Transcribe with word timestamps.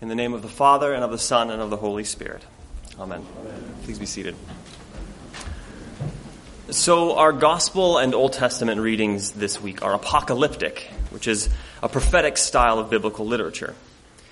In 0.00 0.06
the 0.06 0.14
name 0.14 0.32
of 0.32 0.42
the 0.42 0.48
Father, 0.48 0.92
and 0.92 1.02
of 1.02 1.10
the 1.10 1.18
Son, 1.18 1.50
and 1.50 1.60
of 1.60 1.70
the 1.70 1.76
Holy 1.76 2.04
Spirit. 2.04 2.44
Amen. 3.00 3.26
Amen. 3.40 3.74
Please 3.82 3.98
be 3.98 4.06
seated. 4.06 4.36
So, 6.70 7.16
our 7.16 7.32
Gospel 7.32 7.98
and 7.98 8.14
Old 8.14 8.32
Testament 8.32 8.80
readings 8.80 9.32
this 9.32 9.60
week 9.60 9.82
are 9.82 9.92
apocalyptic, 9.94 10.88
which 11.10 11.26
is 11.26 11.48
a 11.82 11.88
prophetic 11.88 12.36
style 12.36 12.78
of 12.78 12.90
biblical 12.90 13.26
literature. 13.26 13.74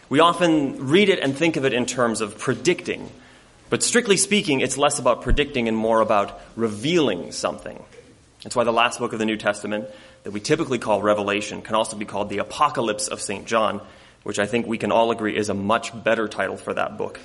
We 0.09 0.21
often 0.21 0.87
read 0.87 1.09
it 1.09 1.19
and 1.19 1.37
think 1.37 1.57
of 1.57 1.65
it 1.65 1.73
in 1.73 1.85
terms 1.85 2.21
of 2.21 2.39
predicting, 2.39 3.11
but 3.69 3.83
strictly 3.83 4.17
speaking, 4.17 4.61
it's 4.61 4.79
less 4.79 5.01
about 5.01 5.23
predicting 5.23 5.67
and 5.67 5.77
more 5.77 6.01
about 6.01 6.41
revealing 6.55 7.33
something. 7.33 7.83
That's 8.45 8.55
why 8.55 8.63
the 8.63 8.73
last 8.73 9.01
book 9.01 9.13
of 9.13 9.19
the 9.19 9.27
New 9.27 9.37
Testament, 9.37 9.89
that 10.23 10.31
we 10.31 10.39
typically 10.39 10.79
call 10.79 11.03
Revelation, 11.03 11.61
can 11.61 11.75
also 11.75 11.97
be 11.97 12.05
called 12.05 12.29
the 12.29 12.39
Apocalypse 12.39 13.09
of 13.09 13.21
St. 13.21 13.47
John, 13.47 13.81
which 14.27 14.41
I 14.41 14.47
think 14.47 14.67
we 14.67 14.77
can 14.77 14.91
all 14.91 15.13
agree 15.13 15.37
is 15.37 15.51
a 15.51 15.55
much 15.55 15.93
better 16.03 16.27
title 16.27 16.57
for 16.57 16.75
that 16.75 16.99
book. 16.99 17.21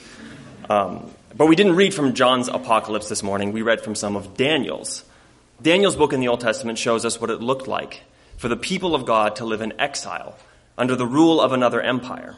Um, 0.69 1.09
but 1.35 1.47
we 1.47 1.55
didn't 1.55 1.75
read 1.75 1.95
from 1.95 2.13
John's 2.13 2.47
Apocalypse 2.47 3.09
this 3.09 3.23
morning. 3.23 3.53
We 3.53 3.63
read 3.63 3.81
from 3.81 3.95
some 3.95 4.15
of 4.15 4.37
Daniel's. 4.37 5.03
Daniel's 5.59 5.95
book 5.95 6.13
in 6.13 6.19
the 6.19 6.27
Old 6.27 6.41
Testament 6.41 6.77
shows 6.77 7.03
us 7.03 7.19
what 7.19 7.31
it 7.31 7.41
looked 7.41 7.67
like 7.67 8.03
for 8.37 8.49
the 8.49 8.55
people 8.55 8.93
of 8.93 9.07
God 9.07 9.37
to 9.37 9.45
live 9.45 9.61
in 9.61 9.73
exile 9.81 10.37
under 10.77 10.95
the 10.95 11.07
rule 11.07 11.41
of 11.41 11.53
another 11.53 11.81
empire. 11.81 12.35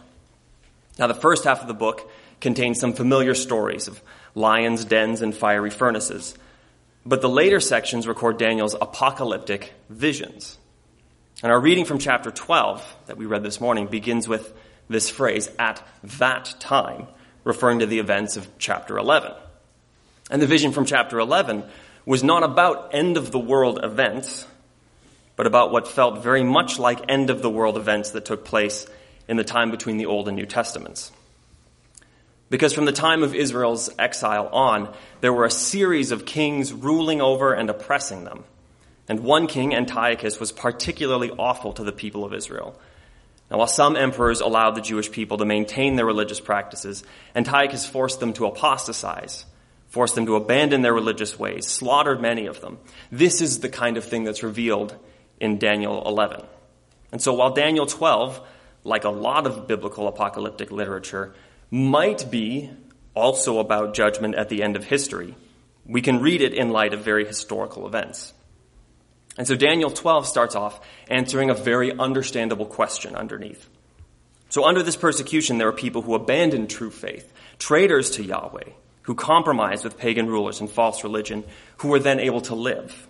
Now, 0.97 1.07
the 1.07 1.13
first 1.13 1.43
half 1.43 1.59
of 1.59 1.67
the 1.67 1.73
book 1.73 2.09
contains 2.39 2.79
some 2.79 2.93
familiar 2.93 3.35
stories 3.35 3.89
of 3.89 4.01
lions' 4.33 4.85
dens 4.85 5.21
and 5.21 5.35
fiery 5.35 5.71
furnaces. 5.71 6.35
But 7.05 7.19
the 7.19 7.27
later 7.27 7.59
sections 7.59 8.07
record 8.07 8.37
Daniel's 8.37 8.75
apocalyptic 8.79 9.73
visions. 9.89 10.57
And 11.43 11.51
our 11.51 11.59
reading 11.59 11.83
from 11.83 11.99
chapter 11.99 12.31
12 12.31 12.95
that 13.07 13.17
we 13.17 13.25
read 13.25 13.43
this 13.43 13.59
morning 13.59 13.87
begins 13.87 14.29
with 14.29 14.53
this 14.87 15.09
phrase, 15.09 15.49
at 15.59 15.85
that 16.03 16.55
time, 16.61 17.07
referring 17.43 17.79
to 17.79 17.85
the 17.85 17.99
events 17.99 18.37
of 18.37 18.47
chapter 18.57 18.97
11. 18.97 19.33
And 20.31 20.41
the 20.41 20.47
vision 20.47 20.71
from 20.71 20.85
chapter 20.85 21.19
11 21.19 21.65
was 22.05 22.23
not 22.23 22.43
about 22.43 22.95
end 22.95 23.17
of 23.17 23.31
the 23.31 23.39
world 23.39 23.83
events, 23.83 24.47
but 25.35 25.45
about 25.45 25.73
what 25.73 25.85
felt 25.85 26.23
very 26.23 26.43
much 26.43 26.79
like 26.79 27.11
end 27.11 27.29
of 27.29 27.41
the 27.41 27.49
world 27.49 27.75
events 27.75 28.11
that 28.11 28.23
took 28.23 28.45
place 28.45 28.87
in 29.27 29.35
the 29.35 29.43
time 29.43 29.69
between 29.69 29.97
the 29.97 30.05
Old 30.05 30.29
and 30.29 30.37
New 30.37 30.45
Testaments. 30.45 31.11
Because 32.49 32.71
from 32.71 32.85
the 32.85 32.93
time 32.93 33.21
of 33.21 33.35
Israel's 33.35 33.89
exile 33.99 34.47
on, 34.47 34.93
there 35.19 35.33
were 35.33 35.45
a 35.45 35.51
series 35.51 36.11
of 36.11 36.25
kings 36.25 36.71
ruling 36.71 37.19
over 37.19 37.53
and 37.53 37.69
oppressing 37.69 38.23
them. 38.23 38.45
And 39.07 39.19
one 39.21 39.47
king, 39.47 39.75
Antiochus, 39.75 40.39
was 40.39 40.51
particularly 40.51 41.31
awful 41.31 41.73
to 41.73 41.83
the 41.83 41.91
people 41.91 42.23
of 42.23 42.33
Israel. 42.33 42.79
Now, 43.51 43.57
while 43.57 43.67
some 43.67 43.95
emperors 43.95 44.39
allowed 44.39 44.75
the 44.75 44.81
Jewish 44.81 45.11
people 45.11 45.37
to 45.37 45.45
maintain 45.45 45.95
their 45.95 46.05
religious 46.05 46.39
practices, 46.39 47.03
Antiochus 47.35 47.85
forced 47.85 48.19
them 48.19 48.33
to 48.33 48.45
apostatize, 48.45 49.45
forced 49.89 50.15
them 50.15 50.25
to 50.25 50.35
abandon 50.35 50.81
their 50.81 50.93
religious 50.93 51.37
ways, 51.37 51.67
slaughtered 51.67 52.21
many 52.21 52.45
of 52.45 52.61
them. 52.61 52.79
This 53.11 53.41
is 53.41 53.59
the 53.59 53.69
kind 53.69 53.97
of 53.97 54.05
thing 54.05 54.23
that's 54.23 54.41
revealed 54.41 54.95
in 55.39 55.59
Daniel 55.59 56.01
11. 56.07 56.45
And 57.11 57.21
so 57.21 57.33
while 57.33 57.51
Daniel 57.51 57.85
12, 57.85 58.41
like 58.83 59.03
a 59.03 59.09
lot 59.09 59.45
of 59.45 59.67
biblical 59.67 60.07
apocalyptic 60.07 60.71
literature, 60.71 61.33
might 61.69 62.31
be 62.31 62.71
also 63.13 63.59
about 63.59 63.93
judgment 63.93 64.35
at 64.35 64.49
the 64.49 64.63
end 64.63 64.75
of 64.75 64.85
history, 64.85 65.35
we 65.85 66.01
can 66.01 66.21
read 66.21 66.41
it 66.41 66.53
in 66.53 66.69
light 66.69 66.93
of 66.93 67.01
very 67.01 67.25
historical 67.25 67.85
events. 67.85 68.33
And 69.37 69.47
so 69.47 69.55
Daniel 69.55 69.89
12 69.89 70.27
starts 70.27 70.55
off 70.55 70.79
answering 71.09 71.49
a 71.49 71.55
very 71.55 71.91
understandable 71.91 72.65
question 72.65 73.15
underneath. 73.15 73.67
So 74.49 74.65
under 74.65 74.83
this 74.83 74.95
persecution, 74.95 75.57
there 75.57 75.67
are 75.67 75.73
people 75.73 76.03
who 76.03 76.13
abandoned 76.13 76.69
true 76.69 76.91
faith, 76.91 77.33
traitors 77.57 78.11
to 78.11 78.23
Yahweh, 78.23 78.69
who 79.03 79.15
compromised 79.15 79.83
with 79.83 79.97
pagan 79.97 80.27
rulers 80.27 80.61
and 80.61 80.69
false 80.69 81.03
religion, 81.03 81.43
who 81.77 81.87
were 81.87 81.99
then 81.99 82.19
able 82.19 82.41
to 82.41 82.55
live. 82.55 83.07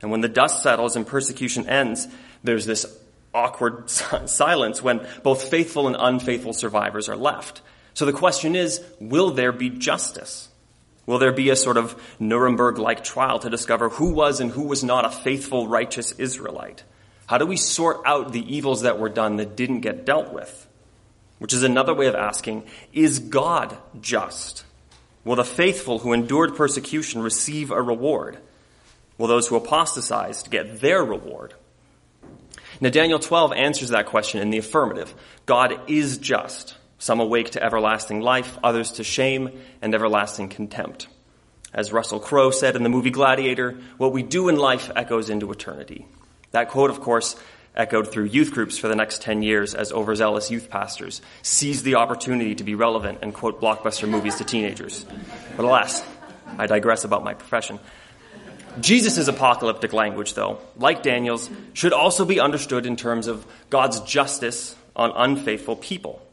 And 0.00 0.10
when 0.10 0.22
the 0.22 0.28
dust 0.28 0.62
settles 0.62 0.96
and 0.96 1.06
persecution 1.06 1.68
ends, 1.68 2.08
there's 2.42 2.64
this 2.64 2.86
awkward 3.34 3.90
silence 3.90 4.82
when 4.82 5.06
both 5.22 5.50
faithful 5.50 5.86
and 5.86 5.96
unfaithful 5.98 6.54
survivors 6.54 7.08
are 7.08 7.16
left. 7.16 7.60
So 7.92 8.06
the 8.06 8.12
question 8.12 8.56
is, 8.56 8.82
will 8.98 9.30
there 9.30 9.52
be 9.52 9.70
justice? 9.70 10.48
Will 11.06 11.18
there 11.18 11.32
be 11.32 11.50
a 11.50 11.56
sort 11.56 11.76
of 11.76 12.00
Nuremberg 12.18 12.78
like 12.78 13.04
trial 13.04 13.38
to 13.40 13.50
discover 13.50 13.90
who 13.90 14.12
was 14.12 14.40
and 14.40 14.50
who 14.50 14.62
was 14.62 14.82
not 14.82 15.04
a 15.04 15.10
faithful, 15.10 15.68
righteous 15.68 16.12
Israelite? 16.12 16.82
How 17.26 17.38
do 17.38 17.46
we 17.46 17.56
sort 17.56 18.00
out 18.06 18.32
the 18.32 18.54
evils 18.54 18.82
that 18.82 18.98
were 18.98 19.08
done 19.08 19.36
that 19.36 19.56
didn't 19.56 19.80
get 19.80 20.04
dealt 20.04 20.32
with? 20.32 20.66
Which 21.38 21.52
is 21.52 21.62
another 21.62 21.94
way 21.94 22.06
of 22.06 22.14
asking, 22.14 22.64
is 22.92 23.18
God 23.18 23.76
just? 24.00 24.64
Will 25.24 25.36
the 25.36 25.44
faithful 25.44 25.98
who 25.98 26.12
endured 26.12 26.54
persecution 26.54 27.22
receive 27.22 27.70
a 27.70 27.80
reward? 27.80 28.38
Will 29.18 29.26
those 29.26 29.48
who 29.48 29.56
apostatized 29.56 30.50
get 30.50 30.80
their 30.80 31.04
reward? 31.04 31.54
Now, 32.80 32.90
Daniel 32.90 33.18
12 33.18 33.52
answers 33.52 33.90
that 33.90 34.06
question 34.06 34.40
in 34.40 34.50
the 34.50 34.58
affirmative. 34.58 35.14
God 35.46 35.88
is 35.88 36.18
just. 36.18 36.76
Some 37.04 37.20
awake 37.20 37.50
to 37.50 37.62
everlasting 37.62 38.22
life, 38.22 38.56
others 38.64 38.92
to 38.92 39.04
shame 39.04 39.50
and 39.82 39.94
everlasting 39.94 40.48
contempt. 40.48 41.06
As 41.70 41.92
Russell 41.92 42.18
Crowe 42.18 42.50
said 42.50 42.76
in 42.76 42.82
the 42.82 42.88
movie 42.88 43.10
Gladiator, 43.10 43.76
what 43.98 44.14
we 44.14 44.22
do 44.22 44.48
in 44.48 44.56
life 44.56 44.90
echoes 44.96 45.28
into 45.28 45.52
eternity. 45.52 46.06
That 46.52 46.70
quote, 46.70 46.88
of 46.88 47.02
course, 47.02 47.36
echoed 47.76 48.10
through 48.10 48.24
youth 48.24 48.52
groups 48.52 48.78
for 48.78 48.88
the 48.88 48.96
next 48.96 49.20
10 49.20 49.42
years 49.42 49.74
as 49.74 49.92
overzealous 49.92 50.50
youth 50.50 50.70
pastors 50.70 51.20
seized 51.42 51.84
the 51.84 51.96
opportunity 51.96 52.54
to 52.54 52.64
be 52.64 52.74
relevant 52.74 53.18
and 53.20 53.34
quote 53.34 53.60
blockbuster 53.60 54.08
movies 54.08 54.36
to 54.36 54.44
teenagers. 54.44 55.04
But 55.58 55.66
alas, 55.66 56.02
I 56.56 56.66
digress 56.66 57.04
about 57.04 57.22
my 57.22 57.34
profession. 57.34 57.80
Jesus' 58.80 59.28
apocalyptic 59.28 59.92
language, 59.92 60.32
though, 60.32 60.58
like 60.78 61.02
Daniel's, 61.02 61.50
should 61.74 61.92
also 61.92 62.24
be 62.24 62.40
understood 62.40 62.86
in 62.86 62.96
terms 62.96 63.26
of 63.26 63.44
God's 63.68 64.00
justice 64.00 64.74
on 64.96 65.12
unfaithful 65.14 65.76
people. 65.76 66.23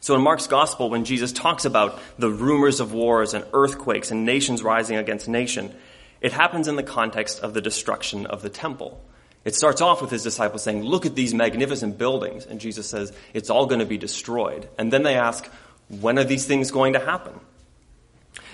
So 0.00 0.14
in 0.14 0.22
Mark's 0.22 0.46
gospel, 0.46 0.90
when 0.90 1.04
Jesus 1.04 1.32
talks 1.32 1.64
about 1.64 1.98
the 2.18 2.30
rumors 2.30 2.80
of 2.80 2.92
wars 2.92 3.34
and 3.34 3.44
earthquakes 3.52 4.10
and 4.10 4.24
nations 4.24 4.62
rising 4.62 4.96
against 4.96 5.28
nation, 5.28 5.74
it 6.20 6.32
happens 6.32 6.68
in 6.68 6.76
the 6.76 6.82
context 6.82 7.40
of 7.40 7.54
the 7.54 7.60
destruction 7.60 8.26
of 8.26 8.42
the 8.42 8.48
temple. 8.48 9.00
It 9.44 9.54
starts 9.54 9.80
off 9.80 10.00
with 10.00 10.10
his 10.10 10.22
disciples 10.22 10.62
saying, 10.62 10.82
Look 10.82 11.06
at 11.06 11.14
these 11.14 11.32
magnificent 11.34 11.98
buildings. 11.98 12.46
And 12.46 12.60
Jesus 12.60 12.88
says, 12.88 13.12
It's 13.32 13.50
all 13.50 13.66
going 13.66 13.80
to 13.80 13.86
be 13.86 13.98
destroyed. 13.98 14.68
And 14.78 14.92
then 14.92 15.02
they 15.02 15.14
ask, 15.14 15.46
When 15.88 16.18
are 16.18 16.24
these 16.24 16.46
things 16.46 16.70
going 16.70 16.92
to 16.92 17.00
happen? 17.00 17.38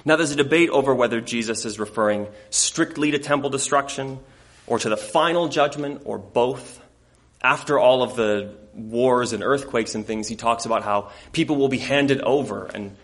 Now, 0.04 0.16
there's 0.16 0.31
a 0.31 0.37
debate 0.37 0.69
over 0.69 0.94
whether 0.94 1.21
Jesus 1.21 1.65
is 1.65 1.78
referring 1.78 2.28
strictly 2.50 3.10
to 3.12 3.19
temple 3.19 3.49
destruction 3.49 4.19
or 4.66 4.78
to 4.78 4.88
the 4.88 4.97
final 4.97 5.49
judgment 5.49 6.03
or 6.04 6.19
both 6.19 6.81
after 7.43 7.78
all 7.78 8.03
of 8.03 8.15
the 8.15 8.54
wars 8.74 9.32
and 9.32 9.42
earthquakes 9.42 9.94
and 9.94 10.06
things, 10.06 10.28
he 10.28 10.36
talks 10.36 10.66
about 10.66 10.82
how 10.82 11.10
people 11.32 11.56
will 11.56 11.68
be 11.68 11.78
handed 11.78 12.20
over 12.20 12.66
and 12.66 12.96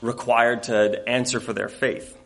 required 0.00 0.64
to 0.64 1.08
answer 1.08 1.40
for 1.40 1.52
their 1.52 1.68
faith. 1.68 2.16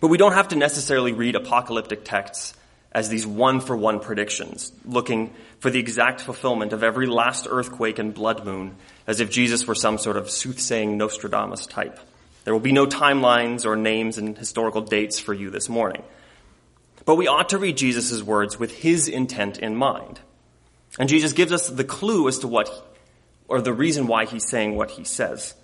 But 0.00 0.08
we 0.08 0.18
don't 0.18 0.32
have 0.32 0.48
to 0.48 0.56
necessarily 0.56 1.12
read 1.12 1.34
apocalyptic 1.36 2.04
texts 2.04 2.54
as 2.92 3.08
these 3.08 3.26
one 3.26 3.60
for 3.60 3.76
one 3.76 4.00
predictions, 4.00 4.72
looking 4.84 5.34
for 5.58 5.70
the 5.70 5.80
exact 5.80 6.20
fulfillment 6.20 6.72
of 6.72 6.84
every 6.84 7.06
last 7.06 7.46
earthquake 7.50 7.98
and 7.98 8.14
blood 8.14 8.44
moon, 8.44 8.76
as 9.06 9.20
if 9.20 9.30
Jesus 9.30 9.66
were 9.66 9.74
some 9.74 9.98
sort 9.98 10.16
of 10.16 10.30
soothsaying 10.30 10.96
Nostradamus 10.96 11.66
type. 11.66 11.98
There 12.44 12.52
will 12.52 12.60
be 12.60 12.72
no 12.72 12.86
timelines 12.86 13.64
or 13.64 13.74
names 13.74 14.18
and 14.18 14.36
historical 14.38 14.82
dates 14.82 15.18
for 15.18 15.34
you 15.34 15.50
this 15.50 15.68
morning. 15.68 16.02
But 17.04 17.16
we 17.16 17.26
ought 17.26 17.48
to 17.50 17.58
read 17.58 17.76
Jesus' 17.76 18.22
words 18.22 18.58
with 18.58 18.76
his 18.76 19.08
intent 19.08 19.58
in 19.58 19.74
mind. 19.74 20.20
And 20.98 21.08
Jesus 21.08 21.32
gives 21.32 21.52
us 21.52 21.68
the 21.68 21.84
clue 21.84 22.28
as 22.28 22.38
to 22.40 22.48
what, 22.48 22.70
or 23.48 23.60
the 23.60 23.72
reason 23.72 24.06
why 24.06 24.26
he's 24.26 24.48
saying 24.48 24.76
what 24.76 24.92
he 24.92 25.04
says. 25.04 25.54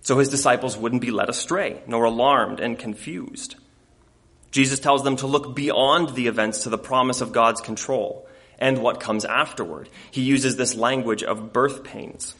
So 0.00 0.18
his 0.18 0.28
disciples 0.28 0.76
wouldn't 0.76 1.02
be 1.02 1.10
led 1.10 1.28
astray, 1.28 1.82
nor 1.86 2.04
alarmed 2.04 2.60
and 2.60 2.78
confused. 2.78 3.56
Jesus 4.50 4.80
tells 4.80 5.04
them 5.04 5.16
to 5.16 5.26
look 5.26 5.54
beyond 5.54 6.14
the 6.14 6.26
events 6.26 6.62
to 6.62 6.70
the 6.70 6.78
promise 6.78 7.20
of 7.20 7.32
God's 7.32 7.60
control 7.60 8.26
and 8.58 8.78
what 8.78 9.00
comes 9.00 9.24
afterward. 9.24 9.88
He 10.10 10.22
uses 10.22 10.56
this 10.56 10.74
language 10.74 11.22
of 11.22 11.52
birth 11.52 11.84
pains. 11.84 12.34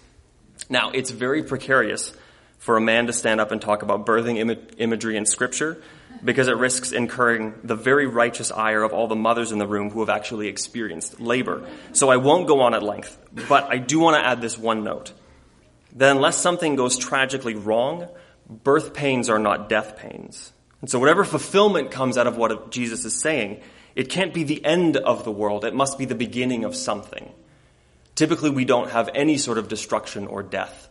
Now, 0.68 0.90
it's 0.90 1.10
very 1.10 1.42
precarious 1.42 2.12
for 2.58 2.76
a 2.76 2.80
man 2.80 3.06
to 3.06 3.12
stand 3.12 3.40
up 3.40 3.52
and 3.52 3.60
talk 3.60 3.82
about 3.82 4.06
birthing 4.06 4.38
Im- 4.38 4.66
imagery 4.78 5.16
in 5.16 5.26
Scripture 5.26 5.80
because 6.24 6.48
it 6.48 6.56
risks 6.56 6.92
incurring 6.92 7.54
the 7.64 7.76
very 7.76 8.06
righteous 8.06 8.50
ire 8.50 8.82
of 8.82 8.92
all 8.92 9.06
the 9.06 9.16
mothers 9.16 9.52
in 9.52 9.58
the 9.58 9.66
room 9.66 9.90
who 9.90 10.00
have 10.00 10.08
actually 10.08 10.48
experienced 10.48 11.20
labor. 11.20 11.68
So 11.92 12.10
I 12.10 12.16
won't 12.16 12.46
go 12.46 12.60
on 12.60 12.74
at 12.74 12.82
length, 12.82 13.16
but 13.48 13.64
I 13.64 13.78
do 13.78 14.00
want 14.00 14.16
to 14.16 14.26
add 14.26 14.40
this 14.40 14.58
one 14.58 14.84
note. 14.84 15.12
That 15.96 16.14
unless 16.14 16.36
something 16.36 16.76
goes 16.76 16.98
tragically 16.98 17.54
wrong, 17.54 18.08
birth 18.48 18.94
pains 18.94 19.28
are 19.28 19.38
not 19.38 19.68
death 19.68 19.96
pains. 19.96 20.52
And 20.80 20.90
so 20.90 20.98
whatever 20.98 21.24
fulfillment 21.24 21.90
comes 21.90 22.16
out 22.16 22.26
of 22.26 22.36
what 22.36 22.70
Jesus 22.70 23.04
is 23.04 23.14
saying, 23.14 23.60
it 23.94 24.10
can't 24.10 24.32
be 24.32 24.44
the 24.44 24.64
end 24.64 24.96
of 24.96 25.24
the 25.24 25.32
world. 25.32 25.64
It 25.64 25.74
must 25.74 25.98
be 25.98 26.04
the 26.04 26.14
beginning 26.14 26.64
of 26.64 26.76
something. 26.76 27.32
Typically, 28.14 28.50
we 28.50 28.64
don't 28.64 28.90
have 28.90 29.10
any 29.14 29.36
sort 29.36 29.58
of 29.58 29.68
destruction 29.68 30.26
or 30.26 30.42
death 30.42 30.88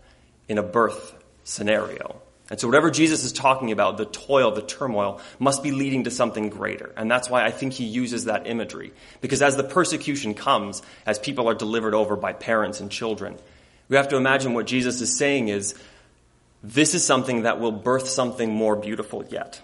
in 0.47 0.57
a 0.57 0.63
birth 0.63 1.15
scenario. 1.44 2.21
And 2.49 2.59
so, 2.59 2.67
whatever 2.67 2.89
Jesus 2.89 3.25
is 3.25 3.33
talking 3.33 3.71
about, 3.71 3.97
the 3.97 4.05
toil, 4.05 4.51
the 4.51 4.61
turmoil, 4.61 5.19
must 5.38 5.63
be 5.63 5.71
leading 5.71 6.05
to 6.05 6.11
something 6.11 6.49
greater. 6.49 6.94
And 6.95 7.11
that's 7.11 7.29
why 7.29 7.44
I 7.44 7.51
think 7.51 7.73
he 7.73 7.83
uses 7.83 8.25
that 8.25 8.47
imagery. 8.47 8.94
Because 9.19 9.41
as 9.41 9.57
the 9.57 9.65
persecution 9.65 10.33
comes, 10.33 10.81
as 11.05 11.19
people 11.19 11.49
are 11.49 11.55
delivered 11.55 11.94
over 11.94 12.15
by 12.15 12.31
parents 12.31 12.79
and 12.79 12.89
children, 12.89 13.38
we 13.89 13.97
have 13.97 14.09
to 14.09 14.15
imagine 14.17 14.53
what 14.53 14.65
Jesus 14.65 15.01
is 15.01 15.17
saying 15.17 15.49
is 15.49 15.75
this 16.63 16.94
is 16.94 17.03
something 17.03 17.44
that 17.44 17.59
will 17.59 17.71
birth 17.71 18.07
something 18.07 18.53
more 18.53 18.75
beautiful 18.75 19.25
yet. 19.29 19.61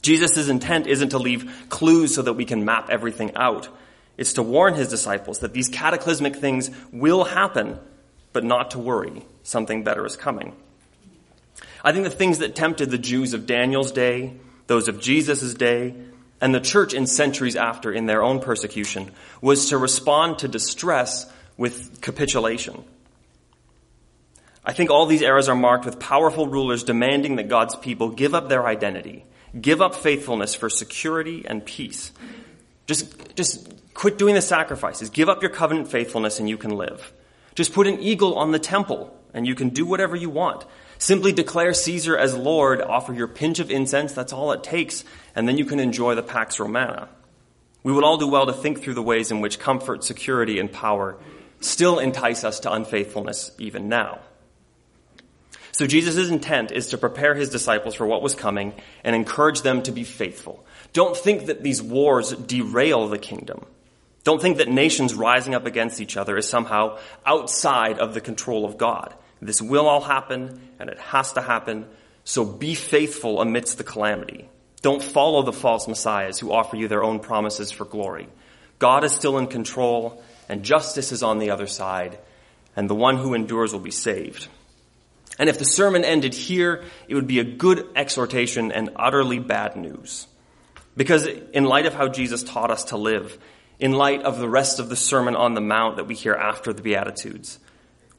Jesus' 0.00 0.48
intent 0.48 0.86
isn't 0.86 1.10
to 1.10 1.18
leave 1.18 1.66
clues 1.68 2.14
so 2.14 2.22
that 2.22 2.34
we 2.34 2.44
can 2.44 2.64
map 2.64 2.88
everything 2.88 3.32
out. 3.34 3.68
It's 4.16 4.34
to 4.34 4.42
warn 4.42 4.74
his 4.74 4.88
disciples 4.88 5.40
that 5.40 5.52
these 5.52 5.68
cataclysmic 5.68 6.36
things 6.36 6.70
will 6.92 7.24
happen, 7.24 7.78
but 8.32 8.44
not 8.44 8.72
to 8.72 8.78
worry. 8.78 9.24
Something 9.42 9.82
better 9.82 10.06
is 10.06 10.16
coming. 10.16 10.54
I 11.84 11.92
think 11.92 12.04
the 12.04 12.10
things 12.10 12.38
that 12.38 12.54
tempted 12.54 12.90
the 12.90 12.98
Jews 12.98 13.34
of 13.34 13.46
Daniel's 13.46 13.92
day, 13.92 14.34
those 14.66 14.88
of 14.88 15.00
Jesus' 15.00 15.54
day, 15.54 15.94
and 16.40 16.54
the 16.54 16.60
church 16.60 16.94
in 16.94 17.06
centuries 17.06 17.56
after 17.56 17.92
in 17.92 18.06
their 18.06 18.22
own 18.22 18.40
persecution 18.40 19.10
was 19.40 19.70
to 19.70 19.78
respond 19.78 20.40
to 20.40 20.48
distress 20.48 21.30
with 21.56 22.00
capitulation. 22.00 22.84
I 24.64 24.72
think 24.72 24.90
all 24.90 25.06
these 25.06 25.22
eras 25.22 25.48
are 25.48 25.56
marked 25.56 25.84
with 25.84 25.98
powerful 25.98 26.46
rulers 26.46 26.84
demanding 26.84 27.36
that 27.36 27.48
God's 27.48 27.74
people 27.74 28.10
give 28.10 28.34
up 28.34 28.48
their 28.48 28.66
identity, 28.66 29.24
give 29.58 29.80
up 29.80 29.94
faithfulness 29.94 30.54
for 30.54 30.68
security 30.68 31.44
and 31.46 31.64
peace. 31.64 32.12
Just, 32.86 33.34
just 33.34 33.94
quit 33.94 34.18
doing 34.18 34.34
the 34.34 34.42
sacrifices. 34.42 35.10
Give 35.10 35.28
up 35.28 35.42
your 35.42 35.50
covenant 35.50 35.90
faithfulness 35.90 36.38
and 36.38 36.48
you 36.48 36.56
can 36.56 36.70
live. 36.70 37.12
Just 37.54 37.72
put 37.72 37.86
an 37.86 38.00
eagle 38.00 38.36
on 38.36 38.52
the 38.52 38.58
temple 38.58 39.14
and 39.34 39.46
you 39.46 39.54
can 39.54 39.70
do 39.70 39.84
whatever 39.84 40.14
you 40.14 40.30
want. 40.30 40.64
Simply 40.98 41.32
declare 41.32 41.72
Caesar 41.72 42.16
as 42.16 42.36
Lord, 42.36 42.82
offer 42.82 43.14
your 43.14 43.28
pinch 43.28 43.60
of 43.60 43.70
incense, 43.70 44.12
that's 44.12 44.32
all 44.32 44.52
it 44.52 44.64
takes, 44.64 45.04
and 45.34 45.46
then 45.46 45.56
you 45.56 45.64
can 45.64 45.78
enjoy 45.78 46.16
the 46.16 46.22
Pax 46.22 46.58
Romana. 46.58 47.08
We 47.84 47.92
would 47.92 48.04
all 48.04 48.18
do 48.18 48.26
well 48.26 48.46
to 48.46 48.52
think 48.52 48.82
through 48.82 48.94
the 48.94 49.02
ways 49.02 49.30
in 49.30 49.40
which 49.40 49.60
comfort, 49.60 50.02
security, 50.02 50.58
and 50.58 50.70
power 50.70 51.16
still 51.60 52.00
entice 52.00 52.42
us 52.42 52.60
to 52.60 52.72
unfaithfulness 52.72 53.52
even 53.58 53.88
now. 53.88 54.18
So 55.70 55.86
Jesus' 55.86 56.28
intent 56.28 56.72
is 56.72 56.88
to 56.88 56.98
prepare 56.98 57.36
his 57.36 57.50
disciples 57.50 57.94
for 57.94 58.04
what 58.04 58.20
was 58.20 58.34
coming 58.34 58.74
and 59.04 59.14
encourage 59.14 59.62
them 59.62 59.82
to 59.84 59.92
be 59.92 60.02
faithful. 60.02 60.64
Don't 60.92 61.16
think 61.16 61.46
that 61.46 61.62
these 61.62 61.80
wars 61.80 62.32
derail 62.32 63.06
the 63.06 63.18
kingdom. 63.18 63.64
Don't 64.24 64.42
think 64.42 64.56
that 64.56 64.68
nations 64.68 65.14
rising 65.14 65.54
up 65.54 65.66
against 65.66 66.00
each 66.00 66.16
other 66.16 66.36
is 66.36 66.48
somehow 66.48 66.98
outside 67.24 68.00
of 68.00 68.12
the 68.12 68.20
control 68.20 68.64
of 68.64 68.76
God. 68.76 69.14
This 69.40 69.62
will 69.62 69.86
all 69.86 70.00
happen, 70.00 70.60
and 70.78 70.90
it 70.90 70.98
has 70.98 71.32
to 71.34 71.40
happen, 71.40 71.86
so 72.24 72.44
be 72.44 72.74
faithful 72.74 73.40
amidst 73.40 73.78
the 73.78 73.84
calamity. 73.84 74.48
Don't 74.82 75.02
follow 75.02 75.42
the 75.42 75.52
false 75.52 75.88
messiahs 75.88 76.38
who 76.38 76.52
offer 76.52 76.76
you 76.76 76.88
their 76.88 77.02
own 77.02 77.20
promises 77.20 77.70
for 77.70 77.84
glory. 77.84 78.28
God 78.78 79.04
is 79.04 79.12
still 79.12 79.38
in 79.38 79.46
control, 79.46 80.22
and 80.48 80.64
justice 80.64 81.12
is 81.12 81.22
on 81.22 81.38
the 81.38 81.50
other 81.50 81.66
side, 81.66 82.18
and 82.76 82.88
the 82.88 82.94
one 82.94 83.16
who 83.16 83.34
endures 83.34 83.72
will 83.72 83.80
be 83.80 83.90
saved. 83.90 84.48
And 85.38 85.48
if 85.48 85.58
the 85.58 85.64
sermon 85.64 86.04
ended 86.04 86.34
here, 86.34 86.84
it 87.06 87.14
would 87.14 87.26
be 87.26 87.38
a 87.38 87.44
good 87.44 87.86
exhortation 87.94 88.72
and 88.72 88.90
utterly 88.96 89.38
bad 89.38 89.76
news. 89.76 90.26
Because 90.96 91.26
in 91.26 91.64
light 91.64 91.86
of 91.86 91.94
how 91.94 92.08
Jesus 92.08 92.42
taught 92.42 92.72
us 92.72 92.84
to 92.86 92.96
live, 92.96 93.38
in 93.78 93.92
light 93.92 94.22
of 94.22 94.38
the 94.38 94.48
rest 94.48 94.80
of 94.80 94.88
the 94.88 94.96
Sermon 94.96 95.36
on 95.36 95.54
the 95.54 95.60
Mount 95.60 95.96
that 95.96 96.08
we 96.08 96.16
hear 96.16 96.34
after 96.34 96.72
the 96.72 96.82
Beatitudes, 96.82 97.60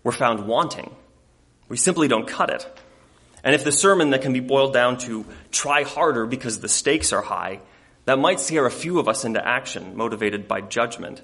we're 0.03 0.13
found 0.13 0.47
wanting. 0.47 0.95
We 1.69 1.77
simply 1.77 2.07
don't 2.07 2.27
cut 2.27 2.49
it. 2.49 2.67
And 3.43 3.55
if 3.55 3.63
the 3.63 3.71
sermon 3.71 4.09
that 4.09 4.21
can 4.21 4.33
be 4.33 4.41
boiled 4.41 4.73
down 4.73 4.97
to 4.99 5.25
try 5.51 5.83
harder 5.83 6.25
because 6.25 6.59
the 6.59 6.67
stakes 6.67 7.13
are 7.13 7.21
high, 7.21 7.61
that 8.05 8.19
might 8.19 8.39
scare 8.39 8.65
a 8.65 8.71
few 8.71 8.99
of 8.99 9.07
us 9.07 9.23
into 9.23 9.45
action 9.45 9.95
motivated 9.95 10.47
by 10.47 10.61
judgment. 10.61 11.21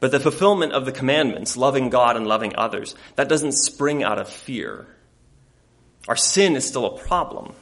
But 0.00 0.10
the 0.10 0.20
fulfillment 0.20 0.72
of 0.72 0.84
the 0.84 0.92
commandments, 0.92 1.56
loving 1.56 1.90
God 1.90 2.16
and 2.16 2.26
loving 2.26 2.54
others, 2.56 2.94
that 3.16 3.28
doesn't 3.28 3.52
spring 3.52 4.02
out 4.02 4.18
of 4.18 4.28
fear. 4.28 4.86
Our 6.08 6.16
sin 6.16 6.56
is 6.56 6.66
still 6.66 6.86
a 6.86 6.98
problem. 6.98 7.54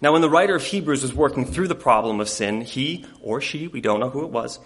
Now, 0.00 0.12
when 0.12 0.22
the 0.22 0.30
writer 0.30 0.54
of 0.54 0.64
Hebrews 0.64 1.02
was 1.02 1.12
working 1.12 1.44
through 1.44 1.68
the 1.68 1.74
problem 1.74 2.20
of 2.20 2.28
sin, 2.28 2.62
he 2.62 3.04
or 3.20 3.42
she, 3.42 3.68
we 3.68 3.82
don't 3.82 4.00
know 4.00 4.08
who 4.08 4.24
it 4.24 4.30
was, 4.30 4.58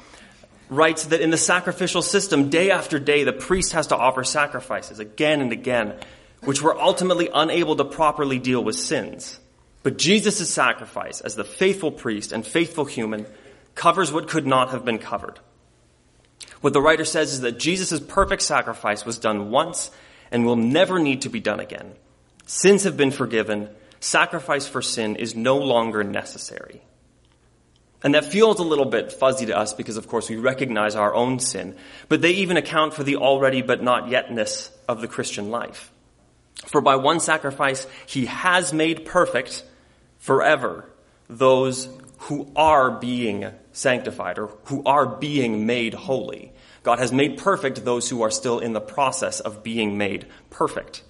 writes 0.68 1.06
that 1.06 1.20
in 1.20 1.30
the 1.30 1.36
sacrificial 1.36 2.02
system, 2.02 2.50
day 2.50 2.70
after 2.70 2.98
day, 2.98 3.24
the 3.24 3.32
priest 3.32 3.72
has 3.72 3.88
to 3.88 3.96
offer 3.96 4.24
sacrifices 4.24 4.98
again 4.98 5.40
and 5.40 5.52
again, 5.52 5.94
which 6.42 6.62
were 6.62 6.78
ultimately 6.78 7.28
unable 7.32 7.76
to 7.76 7.84
properly 7.84 8.38
deal 8.38 8.62
with 8.62 8.76
sins. 8.76 9.38
But 9.82 9.98
Jesus' 9.98 10.48
sacrifice, 10.48 11.20
as 11.20 11.34
the 11.34 11.44
faithful 11.44 11.92
priest 11.92 12.32
and 12.32 12.46
faithful 12.46 12.86
human, 12.86 13.26
covers 13.74 14.12
what 14.12 14.28
could 14.28 14.46
not 14.46 14.70
have 14.70 14.84
been 14.84 14.98
covered. 14.98 15.38
What 16.60 16.72
the 16.72 16.80
writer 16.80 17.04
says 17.04 17.34
is 17.34 17.40
that 17.42 17.58
Jesus' 17.58 18.00
perfect 18.00 18.42
sacrifice 18.42 19.04
was 19.04 19.18
done 19.18 19.50
once 19.50 19.90
and 20.30 20.46
will 20.46 20.56
never 20.56 20.98
need 20.98 21.22
to 21.22 21.28
be 21.28 21.40
done 21.40 21.60
again. 21.60 21.92
Sins 22.46 22.84
have 22.84 22.96
been 22.96 23.10
forgiven. 23.10 23.68
Sacrifice 24.00 24.66
for 24.66 24.80
sin 24.80 25.16
is 25.16 25.34
no 25.34 25.58
longer 25.58 26.02
necessary. 26.02 26.82
And 28.04 28.14
that 28.14 28.26
feels 28.26 28.60
a 28.60 28.62
little 28.62 28.84
bit 28.84 29.12
fuzzy 29.12 29.46
to 29.46 29.56
us 29.56 29.72
because, 29.72 29.96
of 29.96 30.06
course, 30.06 30.28
we 30.28 30.36
recognize 30.36 30.94
our 30.94 31.14
own 31.14 31.38
sin. 31.40 31.74
But 32.10 32.20
they 32.20 32.32
even 32.32 32.58
account 32.58 32.92
for 32.92 33.02
the 33.02 33.16
already 33.16 33.62
but 33.62 33.82
not 33.82 34.04
yetness 34.04 34.70
of 34.86 35.00
the 35.00 35.08
Christian 35.08 35.50
life. 35.50 35.90
For 36.66 36.82
by 36.82 36.96
one 36.96 37.18
sacrifice, 37.18 37.86
he 38.06 38.26
has 38.26 38.74
made 38.74 39.06
perfect 39.06 39.64
forever 40.18 40.88
those 41.28 41.88
who 42.18 42.50
are 42.54 42.90
being 42.90 43.46
sanctified 43.72 44.38
or 44.38 44.48
who 44.64 44.82
are 44.84 45.06
being 45.06 45.64
made 45.66 45.94
holy. 45.94 46.52
God 46.82 46.98
has 46.98 47.10
made 47.10 47.38
perfect 47.38 47.86
those 47.86 48.08
who 48.10 48.20
are 48.20 48.30
still 48.30 48.58
in 48.58 48.74
the 48.74 48.80
process 48.80 49.40
of 49.40 49.62
being 49.62 49.96
made 49.96 50.26
perfect. 50.50 51.02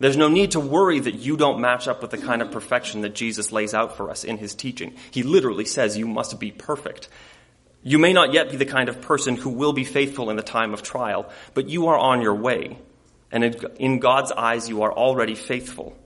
There's 0.00 0.16
no 0.16 0.28
need 0.28 0.52
to 0.52 0.60
worry 0.60 0.98
that 0.98 1.14
you 1.14 1.36
don't 1.36 1.60
match 1.60 1.86
up 1.86 2.02
with 2.02 2.10
the 2.10 2.18
kind 2.18 2.42
of 2.42 2.50
perfection 2.50 3.02
that 3.02 3.14
Jesus 3.14 3.52
lays 3.52 3.74
out 3.74 3.96
for 3.96 4.10
us 4.10 4.24
in 4.24 4.38
his 4.38 4.54
teaching. 4.54 4.94
He 5.10 5.22
literally 5.22 5.64
says 5.64 5.96
you 5.96 6.08
must 6.08 6.40
be 6.40 6.50
perfect. 6.50 7.08
You 7.82 7.98
may 7.98 8.12
not 8.12 8.32
yet 8.32 8.50
be 8.50 8.56
the 8.56 8.64
kind 8.64 8.88
of 8.88 9.00
person 9.00 9.36
who 9.36 9.50
will 9.50 9.72
be 9.72 9.84
faithful 9.84 10.30
in 10.30 10.36
the 10.36 10.42
time 10.42 10.74
of 10.74 10.82
trial, 10.82 11.30
but 11.52 11.68
you 11.68 11.88
are 11.88 11.98
on 11.98 12.22
your 12.22 12.34
way. 12.34 12.78
And 13.30 13.44
in 13.78 13.98
God's 14.00 14.32
eyes, 14.32 14.68
you 14.68 14.82
are 14.82 14.92
already 14.92 15.34
faithful. 15.34 15.96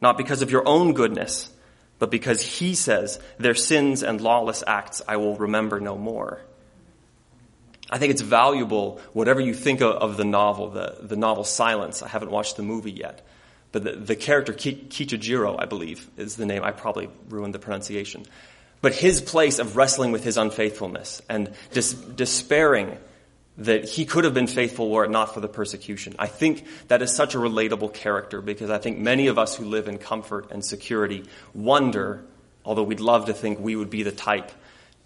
Not 0.00 0.18
because 0.18 0.42
of 0.42 0.50
your 0.50 0.66
own 0.66 0.92
goodness, 0.92 1.50
but 1.98 2.10
because 2.10 2.42
He 2.42 2.74
says, 2.74 3.18
their 3.38 3.54
sins 3.54 4.02
and 4.02 4.20
lawless 4.20 4.62
acts 4.66 5.02
I 5.06 5.16
will 5.16 5.36
remember 5.36 5.80
no 5.80 5.96
more. 5.96 6.40
I 7.90 7.98
think 7.98 8.10
it's 8.10 8.22
valuable, 8.22 9.00
whatever 9.12 9.40
you 9.40 9.54
think 9.54 9.80
of, 9.80 9.94
of 9.96 10.16
the 10.16 10.24
novel, 10.24 10.70
the, 10.70 10.96
the 11.00 11.16
novel 11.16 11.44
Silence. 11.44 12.02
I 12.02 12.08
haven't 12.08 12.30
watched 12.30 12.56
the 12.56 12.62
movie 12.62 12.90
yet. 12.90 13.24
But 13.72 13.84
the, 13.84 13.92
the 13.92 14.16
character 14.16 14.52
Ki- 14.52 14.86
Kichijiro, 14.88 15.56
I 15.58 15.66
believe, 15.66 16.08
is 16.16 16.36
the 16.36 16.46
name. 16.46 16.62
I 16.64 16.72
probably 16.72 17.08
ruined 17.28 17.54
the 17.54 17.58
pronunciation. 17.58 18.24
But 18.80 18.94
his 18.94 19.20
place 19.20 19.58
of 19.58 19.76
wrestling 19.76 20.12
with 20.12 20.24
his 20.24 20.36
unfaithfulness 20.36 21.22
and 21.28 21.52
dis- 21.72 21.92
despairing 21.92 22.96
that 23.58 23.88
he 23.88 24.04
could 24.04 24.24
have 24.24 24.34
been 24.34 24.46
faithful 24.46 24.90
were 24.90 25.04
it 25.04 25.10
not 25.10 25.32
for 25.32 25.40
the 25.40 25.48
persecution. 25.48 26.14
I 26.18 26.26
think 26.26 26.64
that 26.88 27.02
is 27.02 27.14
such 27.14 27.34
a 27.34 27.38
relatable 27.38 27.94
character 27.94 28.42
because 28.42 28.68
I 28.68 28.78
think 28.78 28.98
many 28.98 29.28
of 29.28 29.38
us 29.38 29.56
who 29.56 29.64
live 29.64 29.88
in 29.88 29.98
comfort 29.98 30.50
and 30.50 30.64
security 30.64 31.24
wonder, 31.54 32.22
although 32.64 32.82
we'd 32.82 33.00
love 33.00 33.26
to 33.26 33.32
think 33.32 33.58
we 33.58 33.74
would 33.74 33.90
be 33.90 34.02
the 34.02 34.12
type 34.12 34.50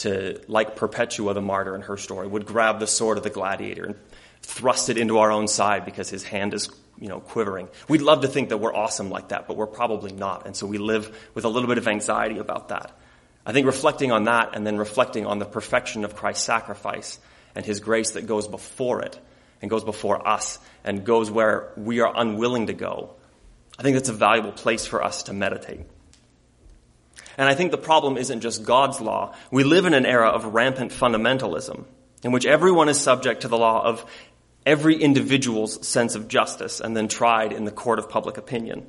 to, 0.01 0.41
like 0.49 0.77
Perpetua 0.77 1.35
the 1.35 1.41
martyr 1.41 1.75
in 1.75 1.83
her 1.83 1.97
story, 1.97 2.27
would 2.27 2.47
grab 2.47 2.81
the 2.81 2.87
sword 2.87 3.19
of 3.19 3.25
the 3.25 3.31
gladiator 3.31 3.85
and 3.85 3.97
thrust 4.43 4.89
it 4.89 4.99
into 4.99 5.19
our 5.19 5.31
own 5.31 5.49
side 5.49 5.85
because 5.85 6.09
his 6.09 6.23
hand 6.23 6.55
is, 6.55 6.69
you 6.99 7.09
know, 7.09 7.21
quivering. 7.21 7.69
We'd 7.89 8.03
love 8.03 8.23
to 8.23 8.29
think 8.29 8.49
that 8.49 8.59
we're 8.59 8.75
awesome 8.75 9.11
like 9.11 9.29
that, 9.29 9.47
but 9.47 9.57
we're 9.57 9.67
probably 9.67 10.13
not. 10.13 10.47
And 10.47 10.57
so 10.57 10.67
we 10.67 10.79
live 10.79 11.31
with 11.35 11.45
a 11.45 11.49
little 11.49 11.69
bit 11.69 11.79
of 11.79 11.87
anxiety 11.89 12.39
about 12.39 12.69
that. 12.69 12.97
I 13.45 13.53
think 13.53 13.67
reflecting 13.67 14.13
on 14.13 14.25
that 14.25 14.55
and 14.55 14.67
then 14.67 14.77
reflecting 14.77 15.27
on 15.27 15.39
the 15.39 15.45
perfection 15.45 16.05
of 16.05 16.15
Christ's 16.15 16.45
sacrifice 16.45 17.19
and 17.55 17.65
his 17.65 17.81
grace 17.81 18.13
that 18.13 18.27
goes 18.27 18.47
before 18.47 19.03
it 19.03 19.19
and 19.61 19.71
goes 19.71 19.85
before 19.85 20.27
us 20.27 20.59
and 20.85 21.05
goes 21.05 21.31
where 21.31 21.73
we 21.77 22.01
are 22.01 22.13
unwilling 22.15 22.67
to 22.69 22.75
go. 22.75 23.15
I 23.79 23.83
think 23.83 23.97
that's 23.97 24.09
a 24.09 24.15
valuable 24.15 24.53
place 24.53 24.87
for 24.87 25.03
us 25.03 25.25
to 25.25 25.33
meditate. 25.33 25.81
And 27.39 27.49
I 27.49 27.55
think 27.55 27.71
the 27.71 27.79
problem 27.79 28.17
isn't 28.17 28.41
just 28.41 28.65
God's 28.65 29.01
law. 29.01 29.35
We 29.51 29.65
live 29.65 29.87
in 29.87 29.95
an 29.95 30.07
era 30.07 30.29
of 30.29 30.55
rampant 30.55 30.93
fundamentalism 30.93 31.85
in 32.23 32.33
which 32.33 32.47
everyone 32.47 32.89
is 32.89 33.01
subject 33.01 33.43
to 33.43 33.49
the 33.49 33.59
law 33.59 33.83
of 33.85 34.05
every 34.67 34.97
individual's 34.97 35.87
sense 35.87 36.15
of 36.15 36.29
justice 36.29 36.81
and 36.81 36.97
then 36.97 37.09
tried 37.09 37.53
in 37.53 37.65
the 37.65 37.71
court 37.71 37.99
of 37.99 38.11
public 38.11 38.37
opinion. 38.37 38.87